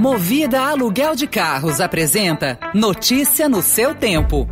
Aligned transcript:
Movida 0.00 0.60
Aluguel 0.60 1.14
de 1.14 1.26
Carros 1.26 1.80
apresenta 1.80 2.58
Notícia 2.74 3.48
no 3.48 3.62
seu 3.62 3.94
tempo. 3.94 4.48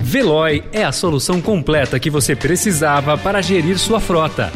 Veloy 0.00 0.64
é 0.72 0.82
a 0.82 0.90
solução 0.90 1.40
completa 1.40 2.00
que 2.00 2.10
você 2.10 2.34
precisava 2.34 3.16
para 3.16 3.40
gerir 3.40 3.78
sua 3.78 4.00
frota. 4.00 4.52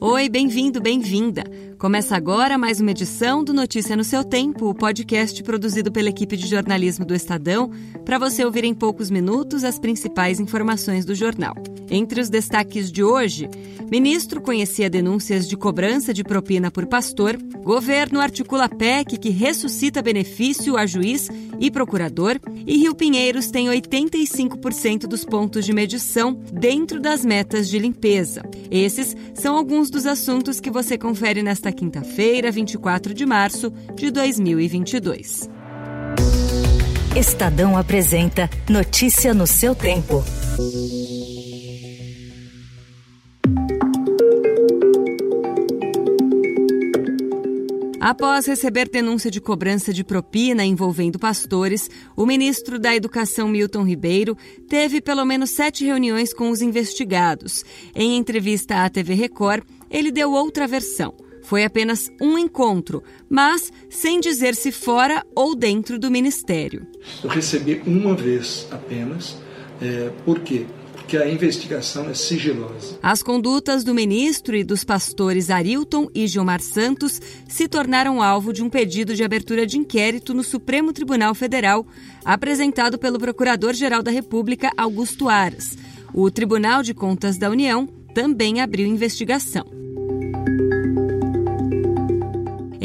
Oi, 0.00 0.28
bem-vindo, 0.28 0.80
bem-vinda. 0.80 1.44
Começa 1.78 2.16
agora 2.16 2.56
mais 2.56 2.80
uma 2.80 2.90
edição 2.90 3.44
do 3.44 3.52
Notícia 3.52 3.94
no 3.94 4.02
seu 4.02 4.24
Tempo, 4.24 4.70
o 4.70 4.74
podcast 4.74 5.42
produzido 5.42 5.92
pela 5.92 6.08
equipe 6.08 6.34
de 6.34 6.46
jornalismo 6.46 7.04
do 7.04 7.14
Estadão, 7.14 7.70
para 8.02 8.18
você 8.18 8.42
ouvir 8.42 8.64
em 8.64 8.72
poucos 8.72 9.10
minutos 9.10 9.62
as 9.62 9.78
principais 9.78 10.40
informações 10.40 11.04
do 11.04 11.14
jornal. 11.14 11.54
Entre 11.90 12.18
os 12.18 12.30
destaques 12.30 12.90
de 12.90 13.04
hoje, 13.04 13.48
ministro 13.90 14.40
conhecia 14.40 14.88
denúncias 14.88 15.46
de 15.46 15.54
cobrança 15.54 16.14
de 16.14 16.24
propina 16.24 16.70
por 16.70 16.86
pastor, 16.86 17.36
governo 17.62 18.20
articula 18.20 18.70
PEC 18.70 19.18
que 19.18 19.28
ressuscita 19.28 20.00
benefício 20.00 20.78
a 20.78 20.86
juiz 20.86 21.28
e 21.60 21.70
procurador, 21.70 22.40
e 22.66 22.76
Rio 22.78 22.94
Pinheiros 22.94 23.50
tem 23.50 23.68
85% 23.68 25.06
dos 25.06 25.24
pontos 25.24 25.64
de 25.64 25.72
medição 25.72 26.32
dentro 26.52 27.00
das 27.00 27.24
metas 27.24 27.68
de 27.68 27.78
limpeza. 27.78 28.42
Esses 28.70 29.14
são 29.34 29.56
alguns 29.56 29.90
dos 29.90 30.06
assuntos 30.06 30.58
que 30.58 30.70
você 30.70 30.98
confere 30.98 31.42
nesta 31.42 31.65
nesta 31.66 31.72
quinta-feira, 31.72 32.50
24 32.50 33.12
de 33.12 33.26
março 33.26 33.72
de 33.94 34.10
2022. 34.10 35.50
Estadão 37.16 37.76
apresenta 37.76 38.48
Notícia 38.68 39.34
no 39.34 39.46
seu 39.46 39.74
tempo. 39.74 40.22
Após 48.00 48.46
receber 48.46 48.88
denúncia 48.88 49.30
de 49.30 49.40
cobrança 49.40 49.92
de 49.92 50.04
propina 50.04 50.64
envolvendo 50.64 51.18
pastores, 51.18 51.90
o 52.14 52.24
ministro 52.24 52.78
da 52.78 52.94
Educação 52.94 53.48
Milton 53.48 53.82
Ribeiro 53.82 54.36
teve 54.68 55.00
pelo 55.00 55.24
menos 55.24 55.50
sete 55.50 55.84
reuniões 55.84 56.32
com 56.32 56.50
os 56.50 56.62
investigados. 56.62 57.64
Em 57.94 58.16
entrevista 58.16 58.84
à 58.84 58.88
TV 58.88 59.14
Record, 59.14 59.64
ele 59.90 60.12
deu 60.12 60.30
outra 60.30 60.68
versão. 60.68 61.25
Foi 61.46 61.62
apenas 61.62 62.10
um 62.20 62.36
encontro, 62.36 63.04
mas 63.30 63.72
sem 63.88 64.18
dizer 64.18 64.56
se 64.56 64.72
fora 64.72 65.24
ou 65.32 65.54
dentro 65.54 65.96
do 65.96 66.10
ministério. 66.10 66.84
Eu 67.22 67.30
recebi 67.30 67.80
uma 67.86 68.16
vez 68.16 68.66
apenas. 68.68 69.36
É, 69.80 70.10
por 70.24 70.40
quê? 70.40 70.66
Porque 70.92 71.16
a 71.16 71.30
investigação 71.30 72.10
é 72.10 72.14
sigilosa. 72.14 72.98
As 73.00 73.22
condutas 73.22 73.84
do 73.84 73.94
ministro 73.94 74.56
e 74.56 74.64
dos 74.64 74.82
pastores 74.82 75.48
Arilton 75.48 76.08
e 76.12 76.26
Gilmar 76.26 76.60
Santos 76.60 77.20
se 77.46 77.68
tornaram 77.68 78.20
alvo 78.20 78.52
de 78.52 78.64
um 78.64 78.68
pedido 78.68 79.14
de 79.14 79.22
abertura 79.22 79.64
de 79.64 79.78
inquérito 79.78 80.34
no 80.34 80.42
Supremo 80.42 80.92
Tribunal 80.92 81.32
Federal, 81.32 81.86
apresentado 82.24 82.98
pelo 82.98 83.20
Procurador-Geral 83.20 84.02
da 84.02 84.10
República, 84.10 84.72
Augusto 84.76 85.28
Aras. 85.28 85.78
O 86.12 86.28
Tribunal 86.28 86.82
de 86.82 86.92
Contas 86.92 87.38
da 87.38 87.48
União 87.48 87.86
também 88.12 88.60
abriu 88.60 88.84
investigação. 88.84 89.85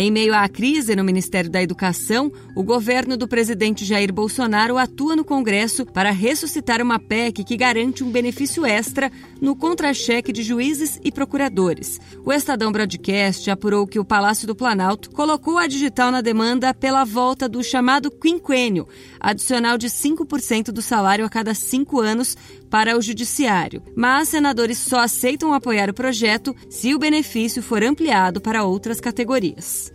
Em 0.04 0.10
meio 0.10 0.34
à 0.34 0.50
crise 0.50 0.96
no 0.96 1.04
Ministério 1.04 1.48
da 1.48 1.62
Educação, 1.62 2.32
o 2.56 2.64
governo 2.64 3.16
do 3.16 3.28
presidente 3.28 3.86
Jair 3.86 4.12
Bolsonaro 4.12 4.80
atua 4.80 5.16
no 5.16 5.24
Congresso 5.24 5.86
para 5.86 6.10
ressuscitar 6.10 6.82
uma 6.82 6.98
PEC 6.98 7.44
que 7.44 7.56
garante 7.56 8.04
um 8.04 8.10
benefício 8.10 8.66
extra 8.66 9.12
no 9.40 9.56
contra-cheque 9.56 10.32
de 10.32 10.42
juízes 10.42 11.00
e 11.04 11.12
procuradores. 11.12 12.00
O 12.26 12.34
Estadão 12.34 12.72
Broadcast 12.72 13.48
apurou 13.52 13.86
que 13.86 14.00
o 14.00 14.04
Palácio 14.04 14.48
do 14.48 14.56
Planalto 14.56 15.12
colocou 15.12 15.60
a 15.60 15.68
digital 15.68 16.10
na 16.10 16.22
demanda 16.22 16.74
pela 16.74 17.04
volta 17.04 17.48
do 17.48 17.64
chamado 17.64 18.10
quinquênio, 18.10 18.88
adicional 19.20 19.78
de 19.78 19.88
5% 19.88 20.72
do 20.72 20.82
salário 20.82 21.24
a 21.26 21.30
cada 21.30 21.54
cinco 21.54 22.00
anos 22.00 22.36
para 22.72 22.98
o 22.98 23.02
Judiciário. 23.02 23.84
Mas 23.96 24.30
senadores 24.30 24.78
só 24.80 25.02
aceitam 25.02 25.54
apoiar 25.54 25.90
o 25.90 25.94
projeto 25.94 26.56
se 26.70 26.96
o 26.96 26.98
benefício 26.98 27.62
for 27.62 27.84
ampliado 27.84 28.40
para 28.40 28.64
outras 28.64 29.02
categorias. 29.02 29.94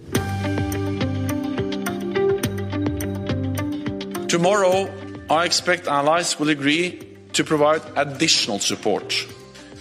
Tomorrow, 4.29 4.91
I 5.31 5.47
expect 5.47 5.89
allies 5.89 6.39
will 6.39 6.51
agree 6.51 6.99
to 7.33 7.43
provide 7.43 7.83
additional 7.97 8.61
support, 8.61 9.27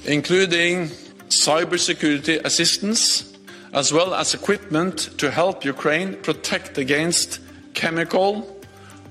including 0.08 0.90
cybersecurity 1.30 2.40
assistance, 2.46 3.26
as 3.74 3.92
well 3.92 4.14
as 4.14 4.34
equipment 4.34 5.10
to 5.18 5.30
help 5.30 5.66
Ukraine 5.66 6.14
protect 6.14 6.78
against 6.78 7.42
chemical, 7.74 8.48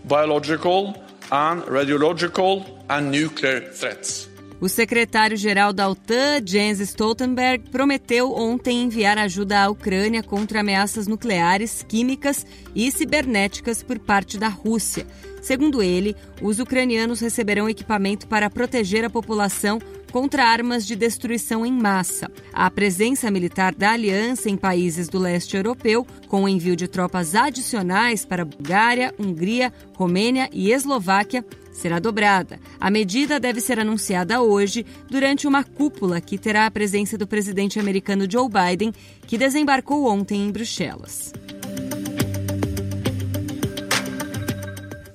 biological, 0.05 1.04
and 1.35 1.63
radiological 1.65 2.65
and 2.89 3.11
nuclear 3.11 3.61
threats. 3.61 4.29
O 4.61 4.69
secretário-geral 4.69 5.73
da 5.73 5.89
OTAN, 5.89 6.41
Jens 6.47 6.81
Stoltenberg, 6.81 7.69
prometeu 7.71 8.33
ontem 8.33 8.83
enviar 8.83 9.19
ajuda 9.19 9.65
à 9.65 9.69
Ucrânia 9.69 10.23
contra 10.23 10.61
ameaças 10.61 11.07
nucleares, 11.07 11.85
químicas 11.87 12.47
e 12.75 12.91
cibernéticas 12.91 13.83
por 13.83 13.99
parte 13.99 14.39
da 14.39 14.49
Rússia. 14.49 15.07
Segundo 15.43 15.83
ele, 15.83 16.17
os 16.41 16.59
ucranianos 16.61 17.21
receberão 17.21 17.69
equipamento 17.69 18.27
para 18.27 18.49
proteger 18.49 19.05
a 19.05 19.11
população 19.11 19.79
contra 20.11 20.45
armas 20.45 20.87
de 20.87 20.95
destruição 20.95 21.67
em 21.67 21.73
massa. 21.73 22.31
A 22.53 22.71
presença 22.71 23.31
militar 23.33 23.75
da 23.75 23.91
aliança 23.91 24.49
em 24.49 24.57
países 24.57 25.09
do 25.09 25.19
leste 25.19 25.57
europeu, 25.57 26.07
com 26.29 26.45
o 26.45 26.49
envio 26.49 26.77
de 26.77 26.87
tropas 26.87 27.35
adicionais 27.35 28.25
para 28.25 28.45
Bulgária, 28.45 29.13
Hungria, 29.19 29.73
Romênia 29.97 30.49
e 30.53 30.71
Eslováquia, 30.71 31.45
será 31.75 31.99
dobrada. 31.99 32.59
A 32.81 32.91
medida 32.91 33.39
deve 33.39 33.61
ser 33.61 33.79
anunciada 33.79 34.41
hoje 34.41 34.87
durante 35.11 35.47
uma 35.47 35.63
cúpula 35.63 36.21
que 36.21 36.39
terá 36.39 36.65
a 36.65 36.71
presença 36.71 37.19
do 37.19 37.27
presidente 37.27 37.79
americano 37.79 38.27
Joe 38.31 38.49
Biden, 38.49 38.93
que 39.27 39.37
desembarcou 39.37 40.07
ontem 40.07 40.47
em 40.47 40.51
Bruxelas. 40.51 41.33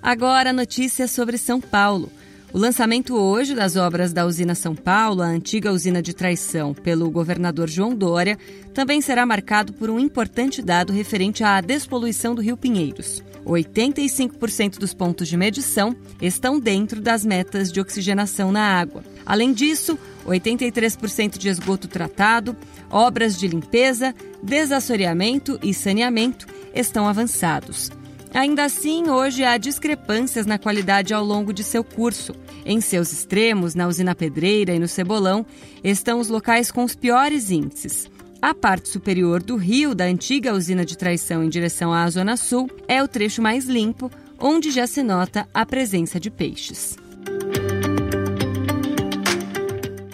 Agora, 0.01 0.53
notícias 0.53 1.11
sobre 1.11 1.37
São 1.37 1.61
Paulo. 1.61 2.11
O 2.51 2.57
lançamento 2.57 3.15
hoje 3.15 3.53
das 3.53 3.75
obras 3.75 4.11
da 4.11 4.25
usina 4.25 4.55
São 4.55 4.75
Paulo, 4.75 5.21
a 5.21 5.27
antiga 5.27 5.71
usina 5.71 6.01
de 6.01 6.15
traição, 6.15 6.73
pelo 6.73 7.11
governador 7.11 7.69
João 7.69 7.93
Dória, 7.93 8.39
também 8.73 9.01
será 9.01 9.23
marcado 9.23 9.71
por 9.71 9.87
um 9.87 9.99
importante 9.99 10.63
dado 10.63 10.91
referente 10.91 11.43
à 11.43 11.61
despoluição 11.61 12.33
do 12.33 12.41
Rio 12.41 12.57
Pinheiros. 12.57 13.21
85% 13.45 14.77
dos 14.77 14.93
pontos 14.93 15.27
de 15.27 15.37
medição 15.37 15.95
estão 16.21 16.59
dentro 16.59 17.01
das 17.01 17.25
metas 17.25 17.71
de 17.71 17.79
oxigenação 17.79 18.51
na 18.51 18.61
água. 18.79 19.03
Além 19.25 19.53
disso, 19.53 19.97
83% 20.25 21.37
de 21.37 21.49
esgoto 21.49 21.87
tratado, 21.87 22.55
obras 22.89 23.37
de 23.37 23.47
limpeza, 23.47 24.13
desassoreamento 24.41 25.59
e 25.63 25.73
saneamento 25.73 26.47
estão 26.73 27.07
avançados. 27.07 27.91
Ainda 28.33 28.63
assim, 28.63 29.09
hoje 29.09 29.43
há 29.43 29.57
discrepâncias 29.57 30.45
na 30.45 30.59
qualidade 30.59 31.13
ao 31.13 31.25
longo 31.25 31.51
de 31.51 31.63
seu 31.63 31.83
curso. 31.83 32.35
Em 32.63 32.79
seus 32.79 33.11
extremos, 33.11 33.73
na 33.73 33.87
usina 33.87 34.13
Pedreira 34.13 34.73
e 34.73 34.79
no 34.79 34.87
Cebolão, 34.87 35.45
estão 35.83 36.19
os 36.19 36.29
locais 36.29 36.71
com 36.71 36.83
os 36.83 36.95
piores 36.95 37.49
índices. 37.49 38.07
A 38.41 38.53
parte 38.53 38.87
superior 38.87 39.43
do 39.43 39.57
rio 39.57 39.93
da 39.93 40.05
antiga 40.05 40.53
usina 40.53 40.85
de 40.85 40.97
traição 40.97 41.43
em 41.43 41.49
direção 41.49 41.93
à 41.93 42.09
Zona 42.09 42.37
Sul 42.37 42.69
é 42.87 43.03
o 43.03 43.07
trecho 43.07 43.41
mais 43.41 43.65
limpo, 43.65 44.09
onde 44.39 44.71
já 44.71 44.87
se 44.87 45.03
nota 45.03 45.45
a 45.53 45.65
presença 45.65 46.21
de 46.21 46.31
peixes. 46.31 46.95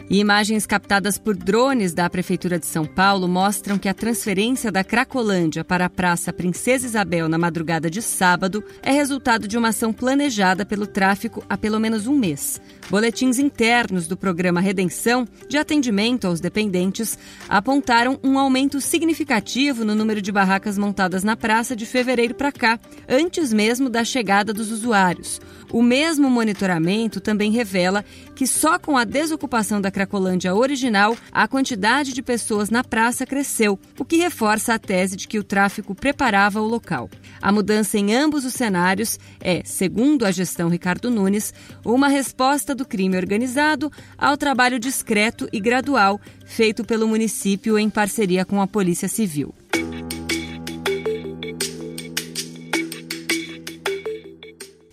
Imagens 0.10 0.68
captadas 0.68 1.18
por 1.18 1.36
drones 1.36 1.92
da 1.92 2.08
Prefeitura 2.08 2.60
de 2.60 2.68
São 2.68 2.86
Paulo 2.86 3.28
mostram 3.28 3.76
que 3.76 3.90
a 3.90 3.94
transferência 3.94 4.72
da 4.72 4.84
Cracolândia 4.84 5.64
para 5.64 5.86
a 5.86 5.90
Praça 5.90 6.32
Princesa 6.32 6.86
Isabel 6.86 7.28
na 7.28 7.40
madrugada 7.40 7.90
de 7.90 8.04
sábado 8.04 8.64
é 8.84 8.92
resultado 8.92 9.48
de 9.48 9.58
uma 9.58 9.70
ação 9.70 9.92
planejada 9.92 10.64
pelo 10.64 10.86
tráfico 10.86 11.44
há 11.50 11.58
pelo 11.58 11.80
menos 11.80 12.06
um 12.06 12.16
mês. 12.16 12.62
Boletins 12.88 13.40
internos 13.40 14.08
do 14.08 14.16
programa 14.16 14.62
Redenção, 14.62 15.28
de 15.50 15.58
atendimento 15.58 16.28
aos 16.28 16.40
dependentes, 16.40 17.18
apontaram 17.50 18.20
um 18.24 18.38
aumento 18.38 18.80
significativo 18.80 19.84
no 19.84 19.96
número 19.96 20.22
de 20.22 20.32
barracas 20.32 20.78
montadas 20.78 21.24
na 21.24 21.36
praça 21.36 21.76
de 21.76 21.84
fevereiro 21.84 22.36
para 22.36 22.52
cá, 22.52 22.80
antes 23.10 23.52
mesmo 23.52 23.90
da 23.90 24.04
chegada 24.04 24.54
dos 24.54 24.72
usuários. 24.72 25.42
O 25.72 25.82
mesmo 25.82 26.30
monitoramento 26.30 27.20
também 27.20 27.52
revela 27.52 28.06
que 28.36 28.46
só 28.46 28.78
com 28.78 28.96
a 28.96 29.04
desocupação 29.04 29.82
da 29.82 29.92
Cracolândia 29.96 30.54
original, 30.54 31.16
a 31.32 31.48
quantidade 31.48 32.12
de 32.12 32.22
pessoas 32.22 32.70
na 32.70 32.84
praça 32.84 33.26
cresceu, 33.26 33.80
o 33.98 34.04
que 34.04 34.18
reforça 34.18 34.74
a 34.74 34.78
tese 34.78 35.16
de 35.16 35.26
que 35.26 35.40
o 35.40 35.44
tráfico 35.44 35.96
preparava 35.96 36.60
o 36.60 36.68
local. 36.68 37.10
A 37.42 37.50
mudança 37.50 37.98
em 37.98 38.14
ambos 38.14 38.44
os 38.44 38.54
cenários 38.54 39.18
é, 39.40 39.62
segundo 39.64 40.26
a 40.26 40.32
gestão 40.32 40.68
Ricardo 40.68 41.10
Nunes, 41.10 41.54
uma 41.86 42.10
resposta 42.10 42.76
do 42.76 42.86
crime 42.86 43.16
organizado 43.16 43.90
ao 44.18 44.36
trabalho 44.36 44.78
discreto 44.80 45.48
e 45.54 45.62
gradual 45.62 46.20
feito 46.46 46.84
pelo 46.84 47.08
município 47.08 47.80
em 47.80 47.90
parceria 47.90 48.44
com 48.44 48.62
a 48.62 48.68
Polícia 48.68 49.08
Civil. 49.08 49.56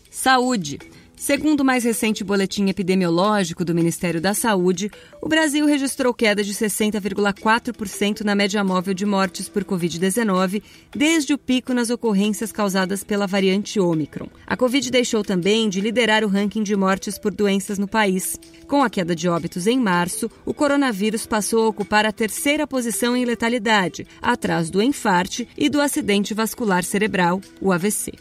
Saúde. 0.09 0.79
Segundo 1.23 1.61
o 1.61 1.65
mais 1.65 1.85
recente 1.85 2.25
boletim 2.25 2.69
epidemiológico 2.69 3.65
do 3.65 3.73
Ministério 3.73 4.21
da 4.21 4.35
Saúde, 4.35 4.91
o 5.21 5.29
Brasil 5.29 5.65
registrou 5.67 6.13
queda 6.13 6.43
de 6.43 6.53
60,4% 6.53 8.23
na 8.23 8.35
média 8.35 8.65
móvel 8.65 8.93
de 8.93 9.07
mortes 9.07 9.49
por 9.49 9.63
Covid-19 9.63 10.61
desde 10.91 11.33
o 11.33 11.39
pico 11.39 11.73
nas 11.73 11.91
ocorrências 11.91 12.51
causadas 12.51 13.05
pela 13.05 13.29
variante 13.29 13.79
Ômicron. 13.79 14.27
A 14.45 14.57
Covid 14.57 14.91
deixou 14.91 15.23
também 15.23 15.69
de 15.69 15.81
liderar 15.81 16.25
o 16.25 16.29
ranking 16.29 16.65
de 16.65 16.75
mortes 16.75 17.17
por 17.21 17.33
doenças 17.33 17.79
no 17.79 17.87
país. 17.87 18.37
Com 18.67 18.83
a 18.83 18.91
queda 18.91 19.15
de 19.15 19.29
óbitos 19.29 19.69
em 19.69 19.79
março, 19.79 20.29
o 20.45 20.53
coronavírus 20.53 21.25
passou 21.25 21.67
a 21.67 21.69
ocupar 21.69 22.05
a 22.05 22.11
terceira 22.11 22.67
posição 22.67 23.17
em 23.17 23.25
letalidade, 23.25 24.05
atrás 24.21 24.71
do 24.71 24.83
infarte 24.83 25.47
e 25.57 25.69
do 25.69 25.81
acidente 25.81 26.35
vascular 26.35 26.83
cerebral, 26.83 27.41
o 27.61 27.71
AVC. 27.71 28.13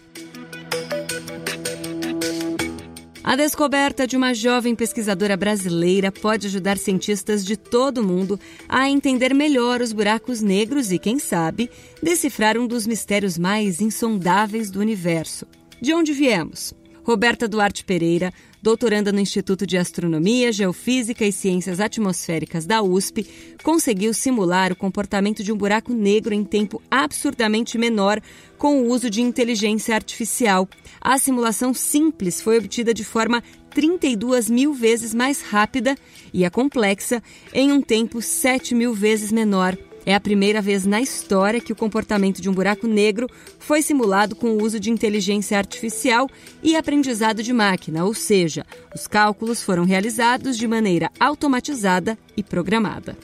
A 3.32 3.36
descoberta 3.38 4.06
de 4.06 4.18
uma 4.18 4.34
jovem 4.34 4.76
pesquisadora 4.76 5.38
brasileira 5.38 6.12
pode 6.12 6.48
ajudar 6.48 6.78
cientistas 6.78 7.46
de 7.46 7.56
todo 7.56 8.00
o 8.00 8.04
mundo 8.04 8.38
a 8.68 8.90
entender 8.90 9.34
melhor 9.34 9.80
os 9.80 9.94
buracos 9.94 10.42
negros 10.42 10.92
e, 10.92 11.00
quem 11.00 11.18
sabe, 11.18 11.72
decifrar 12.04 12.58
um 12.58 12.68
dos 12.68 12.86
mistérios 12.86 13.38
mais 13.38 13.80
insondáveis 13.80 14.70
do 14.70 14.82
universo. 14.82 15.48
De 15.80 15.94
onde 15.94 16.12
viemos? 16.12 16.74
Roberta 17.04 17.48
Duarte 17.48 17.84
Pereira, 17.84 18.32
doutoranda 18.62 19.12
no 19.12 19.20
Instituto 19.20 19.66
de 19.66 19.76
Astronomia, 19.76 20.52
Geofísica 20.52 21.26
e 21.26 21.32
Ciências 21.32 21.80
Atmosféricas 21.80 22.66
da 22.66 22.84
USP, 22.84 23.28
conseguiu 23.64 24.14
simular 24.14 24.72
o 24.72 24.76
comportamento 24.76 25.44
de 25.44 25.52
um 25.52 25.58
buraco 25.58 25.94
negro 25.94 26.34
em 26.34 26.44
tempo 26.44 26.82
absurdamente 26.92 27.78
menor 27.78 28.22
com 28.58 28.82
o 28.82 28.90
uso 28.90 29.10
de 29.10 29.22
inteligência 29.22 29.96
artificial. 29.96 30.70
A 31.00 31.18
simulação 31.18 31.74
simples 31.74 32.40
foi 32.40 32.60
obtida 32.60 32.94
de 32.94 33.04
forma 33.04 33.44
32 33.72 34.50
mil 34.50 34.74
vezes 34.74 35.14
mais 35.14 35.42
rápida 35.42 35.96
e 36.32 36.46
a 36.46 36.52
complexa 36.52 37.22
em 37.52 37.72
um 37.72 37.82
tempo 37.82 38.22
7 38.22 38.76
mil 38.76 38.94
vezes 38.94 39.32
menor. 39.32 39.76
É 40.06 40.16
a 40.16 40.20
primeira 40.20 40.62
vez 40.62 40.86
na 40.86 41.00
história 41.00 41.62
que 41.62 41.72
o 41.72 41.76
comportamento 41.76 42.42
de 42.42 42.50
um 42.50 42.54
buraco 42.54 42.88
negro 42.88 43.30
foi 43.60 43.82
simulado 43.82 44.36
com 44.36 44.52
o 44.52 44.64
uso 44.64 44.80
de 44.80 44.90
inteligência 44.90 45.58
artificial 45.58 46.28
e 46.64 46.76
aprendizado 46.76 47.44
de 47.44 47.54
máquina, 47.54 48.04
ou 48.04 48.14
seja, 48.14 48.66
os 48.96 49.06
cálculos 49.08 49.62
foram 49.62 49.84
realizados 49.84 50.58
de 50.58 50.68
maneira 50.68 51.12
automatizada 51.20 52.18
e 52.36 52.42
programada. 52.42 53.16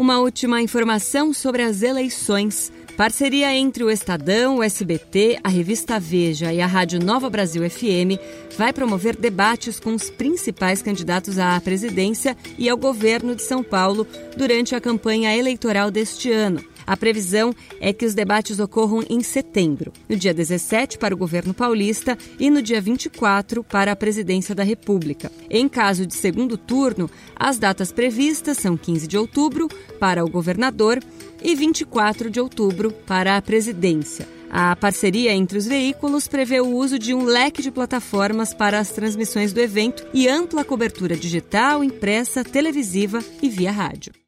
Uma 0.00 0.18
última 0.18 0.62
informação 0.62 1.30
sobre 1.32 1.62
as 1.62 1.82
eleições. 1.82 2.72
Parceria 2.96 3.54
entre 3.54 3.82
o 3.82 3.90
Estadão, 3.90 4.58
o 4.58 4.62
SBT, 4.62 5.38
a 5.42 5.48
revista 5.48 5.98
Veja 5.98 6.52
e 6.52 6.60
a 6.60 6.66
Rádio 6.66 7.02
Nova 7.02 7.30
Brasil 7.30 7.68
FM 7.68 8.20
vai 8.58 8.72
promover 8.72 9.16
debates 9.16 9.80
com 9.80 9.94
os 9.94 10.10
principais 10.10 10.82
candidatos 10.82 11.38
à 11.38 11.58
presidência 11.60 12.36
e 12.58 12.68
ao 12.68 12.76
governo 12.76 13.34
de 13.34 13.42
São 13.42 13.62
Paulo 13.62 14.06
durante 14.36 14.74
a 14.74 14.80
campanha 14.80 15.34
eleitoral 15.34 15.90
deste 15.90 16.30
ano. 16.30 16.69
A 16.90 16.96
previsão 16.96 17.54
é 17.80 17.92
que 17.92 18.04
os 18.04 18.14
debates 18.14 18.58
ocorram 18.58 19.04
em 19.08 19.22
setembro, 19.22 19.92
no 20.08 20.16
dia 20.16 20.34
17 20.34 20.98
para 20.98 21.14
o 21.14 21.16
governo 21.16 21.54
paulista 21.54 22.18
e 22.36 22.50
no 22.50 22.60
dia 22.60 22.80
24 22.80 23.62
para 23.62 23.92
a 23.92 23.96
presidência 23.96 24.56
da 24.56 24.64
República. 24.64 25.30
Em 25.48 25.68
caso 25.68 26.04
de 26.04 26.14
segundo 26.14 26.58
turno, 26.58 27.08
as 27.36 27.60
datas 27.60 27.92
previstas 27.92 28.58
são 28.58 28.76
15 28.76 29.06
de 29.06 29.16
outubro 29.16 29.68
para 30.00 30.24
o 30.24 30.28
governador 30.28 30.98
e 31.40 31.54
24 31.54 32.28
de 32.28 32.40
outubro 32.40 32.90
para 32.90 33.36
a 33.36 33.42
presidência. 33.42 34.26
A 34.50 34.74
parceria 34.74 35.32
entre 35.32 35.58
os 35.58 35.66
veículos 35.66 36.26
prevê 36.26 36.60
o 36.60 36.74
uso 36.74 36.98
de 36.98 37.14
um 37.14 37.22
leque 37.22 37.62
de 37.62 37.70
plataformas 37.70 38.52
para 38.52 38.80
as 38.80 38.90
transmissões 38.90 39.52
do 39.52 39.60
evento 39.60 40.04
e 40.12 40.26
ampla 40.26 40.64
cobertura 40.64 41.14
digital, 41.14 41.84
impressa, 41.84 42.42
televisiva 42.42 43.22
e 43.40 43.48
via 43.48 43.70
rádio. 43.70 44.19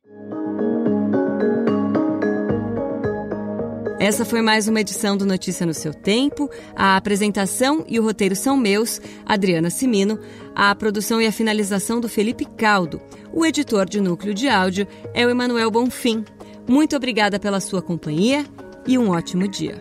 Essa 4.03 4.25
foi 4.25 4.43
mais 4.43 4.67
uma 4.67 4.81
edição 4.81 5.17
do 5.17 5.25
Notícia 5.25 5.65
no 5.65 5.73
seu 5.73 5.95
tempo. 5.95 6.51
A 6.75 6.97
apresentação 6.97 7.85
e 7.87 8.01
o 8.01 8.03
roteiro 8.03 8.35
são 8.35 8.57
meus, 8.57 9.01
Adriana 9.25 9.71
Simino. 9.71 10.19
A 10.57 10.75
produção 10.75 11.23
e 11.23 11.27
a 11.29 11.31
finalização 11.31 12.01
do 12.01 12.09
Felipe 12.09 12.45
Caldo. 12.45 13.01
O 13.33 13.47
editor 13.47 13.89
de 13.89 14.01
núcleo 14.01 14.35
de 14.35 14.49
áudio 14.49 14.89
é 15.15 15.25
o 15.25 15.31
Emanuel 15.31 15.71
Bonfim. 15.71 16.25
Muito 16.69 16.97
obrigada 16.97 17.39
pela 17.39 17.61
sua 17.61 17.81
companhia 17.81 18.45
e 18.89 18.99
um 18.99 19.11
ótimo 19.11 19.47
dia. 19.47 19.81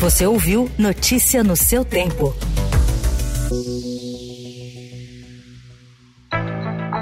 Você 0.00 0.26
ouviu 0.26 0.68
Notícia 0.76 1.44
no 1.44 1.54
seu 1.54 1.84
tempo. 1.84 2.34